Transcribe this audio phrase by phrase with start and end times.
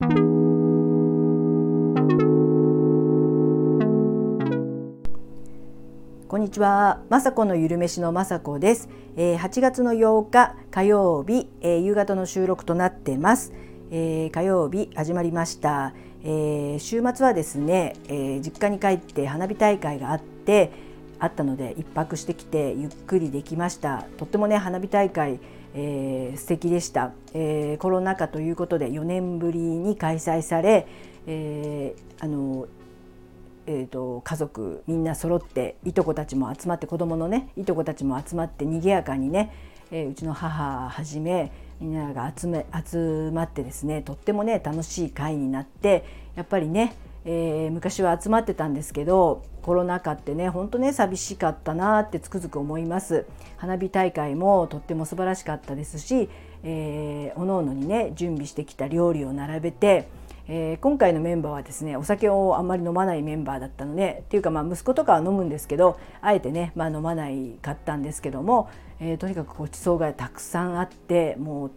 [0.00, 0.06] こ
[6.36, 13.52] んにちは、まさこのゆるめしのまさこです、えー、8月の8日火曜日、えー、夕方の収録となってます、
[13.90, 20.70] えー、火曜日始まりました、えー、週末はですね、えー、実家に帰って花火大会があって
[21.18, 24.04] あったので一泊してきてゆっくりできました。
[24.16, 25.40] とってもね花火大会、
[25.74, 30.86] えー、素敵でした、えー、コロナ禍ということで4年ぶりに開催され、
[31.26, 32.66] えー、あの
[33.70, 39.52] えーと、家族みんな揃っていとこたちも集まって子供のねいとこたちも集まって賑やかにね、
[39.90, 46.94] えー、うちの母はじめみんなが集め集まってですねとってもね楽しい会になってやっぱりね、
[47.26, 53.26] えー、昔は集まってたんですけどコロナ禍ってねほんとね寂しかったなってつくづく思います。
[53.58, 56.30] 花火大会もとっても素晴らしかったですし、
[56.62, 60.08] えー、おのおのにね準備してきた料理を並べて
[60.50, 71.70] えー、今回のメンバーはですねお酒をあんまり飲まないメンバーだったのでっていうかまあ息子とかは飲むんですけどあえてね、まあ、飲まないかったんですけども、えー、とにかくごちそうがたくさんあってもう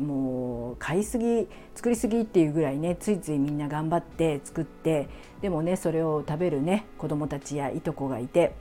[0.00, 5.08] もう買いすぎ作りすぎっていうぐらいねついついみんな頑張って作って
[5.40, 8.54] でもねそれを食べるね子どもたちやいとこがいて、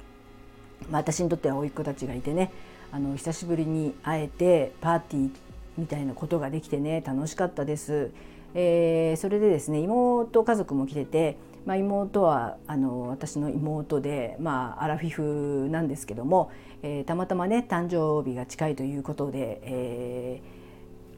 [0.89, 2.51] まあ、私にとっては甥っ子たちがいてね
[2.91, 5.31] あの久しぶりに会えてパーティー
[5.77, 8.11] みたいなことができてね楽しかったです。
[8.57, 16.49] えー、それでですね妹家族も来てて、まあ、妹はあの私の妹で、まあ、アラフィフなんですけども、
[16.81, 20.54] えー、たまたまね誕生日が近いということで、えー、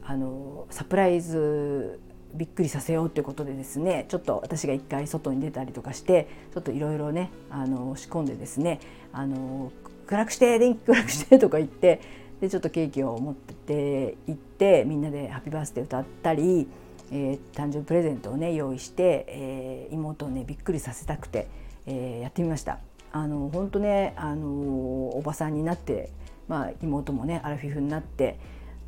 [0.08, 2.00] あのサプライズ
[2.32, 8.80] びっくりさせようっていうことでですねちょっと私が一回外に出たりとかしてちょっといろいろねあの仕込んでですね
[9.12, 9.70] あの
[10.06, 12.00] 暗くして電気暗くして とか言って
[12.40, 16.66] でちょっとケーキを持って行ってみんなで「ハッピーバースデー」歌ったり。
[17.10, 21.48] えー、誕生日プレゼントをね用意して、えー、妹をねびっくりさせたくて、
[21.86, 22.80] えー、やってみました。
[23.12, 26.10] あの本当ねあのおばさんになって、
[26.48, 28.38] まあ、妹もねアラフィフになって、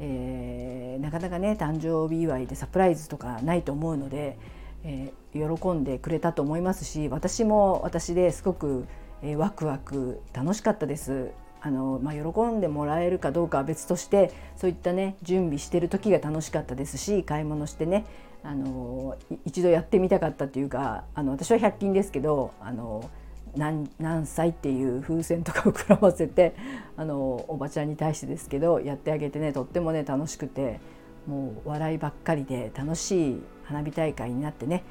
[0.02, 4.38] えー、なかなかね誕生日祝いでサプライズとかないと思うので、
[4.82, 8.86] えー、喜んでくれたと思いますし私も私ですごく、
[9.22, 11.30] えー、ワクワク楽しかったです。
[11.62, 18.06] あのまあ、喜んでもらえるかどうかは別としてそういったね準備してる時が楽しかったですし買い物してね
[18.42, 23.10] あの一度やってみたかったっていうかあの私は100均ですけどあの
[23.56, 26.54] 何何歳っていう風船とかを膨らませて
[26.96, 30.80] あのおばちゃんに対してですけどやってあげてねとってもね楽しくて
[31.26, 34.84] もう笑いばっかりで楽しい花火大会になってね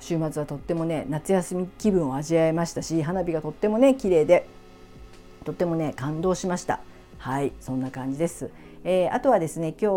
[0.00, 4.46] 週末はとってもね夏休み気分を味わいましたし花火がとってもね綺麗で
[5.44, 6.80] とってもね感動しました。
[7.18, 8.50] はいそんな感じです、
[8.84, 9.90] えー、あとはですね今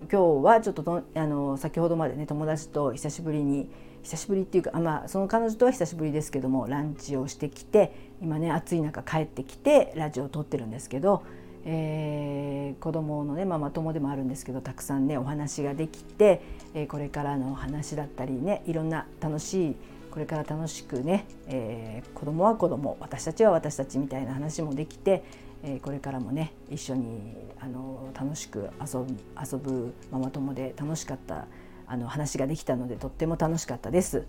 [0.00, 3.68] 日今日はちょっとあの先ほどまでね友達と久しぶりに
[4.02, 11.22] 久しぶりっていうかあまあその彼女とは久しぶりですけどもランチをしてきて今ね暑い中帰ってきてラジオを撮ってるんですけど、
[11.64, 16.42] えー、子供のねママ友でもあるんですけどたくさんねお話ができて、
[16.74, 19.76] えー、これからの話だったりねいろんな楽しい
[20.10, 25.24] これから楽しくね、えー、子供は子供私たちは私たちみたいな話もできて、
[25.62, 31.46] えー、これからもね一緒にあの楽しく遊ぶ遊ぶママ友で楽しかった
[31.92, 34.24] あの話ができたのでとっても楽しかったです。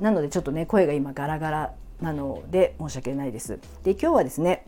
[0.00, 3.60] なのでちょっとね声が今ガラガラなので申し訳ないです。
[3.84, 4.66] で今日はですね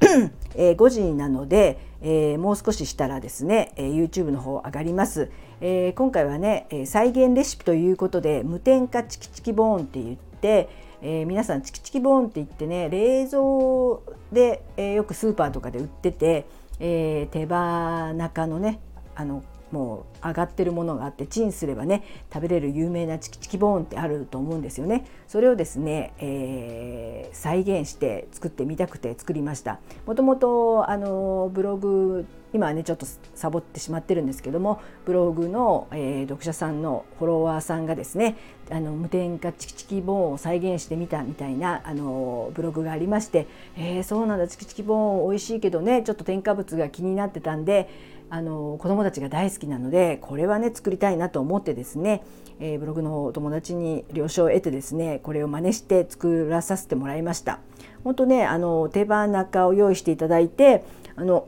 [0.56, 5.30] えー、5時なので、えー、もう少ししたらですね、えー、YouTube の方上がります、
[5.60, 10.68] えー、今回はね、え再現レシピということで無添加チキチキボーンって言って、
[11.02, 16.46] えー、皆さんチキチキボーンって言ってね冷蔵で、えー、よくスーパーとかで売ってて、
[16.80, 18.80] えー、手羽中のね
[19.14, 25.04] あのもう上がってるものがあってチンすればね食べれる有名なチキチキボーンってあると思うんですよね。
[25.26, 29.80] それをですね、えー、再現して作ってみたくて作りました。
[30.06, 33.04] もともとあのブログ今はねちょっと
[33.34, 38.36] サボってしまってるんですけどもブログの、えー、読者さんのフォロワーさんがですね
[38.70, 47.88] あの無添加チキチキボーンを再現してみたみたいなあのブログがありまして「えー、そうなんだチキチキボーン美味しいけどねちょっと添加物が気になってたんで
[48.34, 52.24] あの子どもたちが大好きなのでこれはね作りたいなと思ってですね、
[52.58, 57.60] えー、ブログの方お友達に了承を得てですねこれを真似して作らさせてもらいました。
[58.02, 60.84] 本当ねあの手羽中を用意していただいて
[61.14, 61.46] あの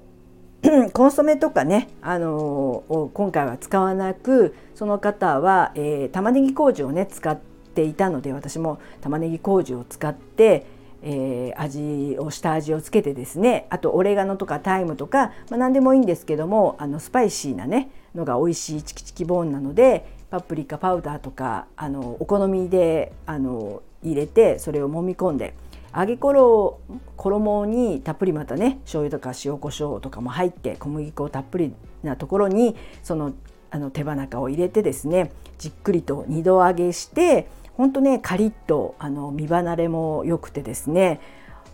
[0.94, 7.38] コンソメとかね、あの、今回は使わなくその方は、えー、玉ねぎ麹をね使っ
[7.74, 10.66] ていたので私も玉ねぎ麹を使って、
[11.02, 25.54] えー、味を下味をつけてですねあとオレガノとかタイムとか、まあ、何でもいいんですけどもあのスパイシーなねのが美味しいチキチキボーンなので、パプリカパウダーとかあのお好みであの入れてそれを揉み込んで
[25.94, 26.80] 揚げ衣
[27.16, 31.72] 衣にたっぷりまたね醤油とか塩コショウとかも入って小麦粉たっぷり
[32.02, 33.32] なところにその
[33.70, 41.20] あの手羽中を入れてですねじっくりと2度揚げしてほんとねカリッとあの身離れも良くてですね。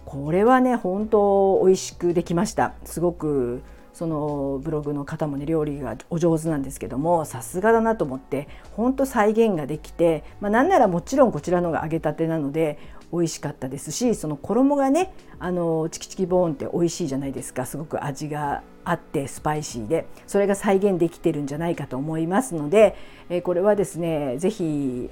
[0.04, 2.74] これはね本当美味しくできました。
[2.84, 12.78] すごくそのブログの方もね料理がお上手なんですけどもさすがだなと思って本当再現ができて、まあ、なんならもちろんこちらのが揚げたてなので
[13.12, 17.66] 美味しかったですしその衣がねあのチキチキボーンって美味しいじゃないですか。
[17.66, 22.96] すごく味があってスパイシーでそれが再現できてるんじゃないかと思いますので、
[23.28, 25.10] え、これはですね是非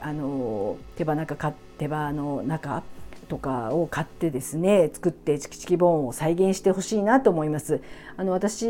[0.97, 2.83] 手羽中手羽の中
[3.31, 7.81] とかを買ってですね作ってチキチキボーンを再現してほしいなと思います。
[8.17, 8.67] あの私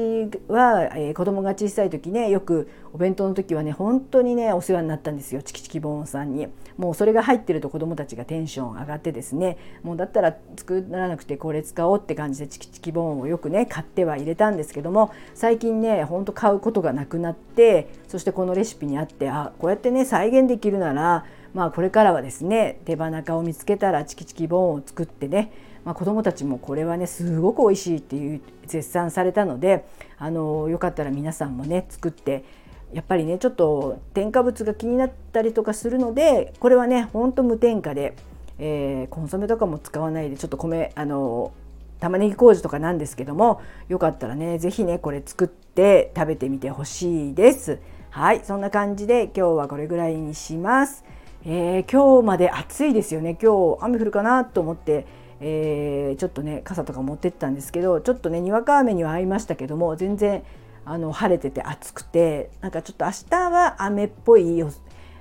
[0.47, 6.47] は、えー、子供が小さい時ねよくお弁当の時はね本当にねお世話になったんですよチキチキボーンさんに。
[6.77, 25.53] もうそれが入ってると子供たちがテンション上がってですねもうだったら作らなくてこれ使おうって感じでチキチキボーンをよくね買っては入れたんですけども最近ねほんと買うことがなくなってそしてこのレシピにあってあこうやってね再現できるならまあこれからはですね手羽中を見つけたらチキチキボーンを作ってね、
[25.85, 29.85] まあ、子どもたちもこれはねすごく美味しいっていう絶賛されたので
[30.19, 32.45] あのよかったら皆さんもね作って
[32.93, 38.17] やっぱりねちょっと添加物が気になったりとかするのでこれはねほんと無添加で、
[38.59, 41.53] えー、コンソメとかも使わないでちょっと米あの
[42.01, 47.79] 玉ねぎ麹とかなんですけどもよかったらね是非ねこれ作って食べてみてほしいです。
[48.11, 51.05] はいそんな感じで今日はこれぐらいにします。
[51.43, 53.39] えー、今日まで暑いですよね。
[53.41, 55.07] 今日雨降るかなと思って、
[55.41, 60.43] えー、ちょっとね傘とか持ってったんですけどちょっとねにわか雨には合いましたけども全然
[60.85, 64.63] あの晴れてて暑くてなんかちょっと明日は雨っぽい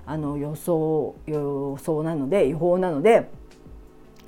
[0.06, 3.30] あの予想予想なので予報なので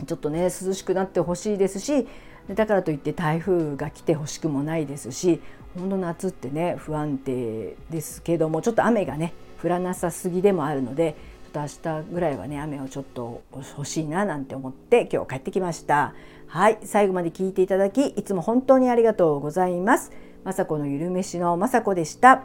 [0.07, 2.07] ちょっとね涼しくなってほしいですし
[2.47, 5.41] だからといって台風が来てほしくもないですし
[5.77, 11.15] 本当夏ってね不安定ですけどもちょっと雨がね降らなさすぎでもあるので
[11.51, 16.13] と明日ぐらいはね雨をちょっと欲しいななんて思って今日帰ってきました。
[16.47, 20.11] はい最後まで聞いていただきいつも本当にありがとうございます。
[20.43, 22.43] 雅子のゆるめしの雅子でした。